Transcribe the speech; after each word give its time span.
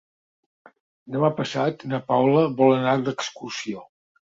Demà 1.15 1.29
passat 1.41 1.85
na 1.93 2.01
Paula 2.09 2.43
vol 2.63 2.75
anar 2.81 2.97
d'excursió. 3.05 3.89